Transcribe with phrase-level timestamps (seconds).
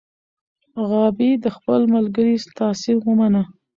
[0.89, 3.41] غابي د خپل ملګري تاثیر ومنه.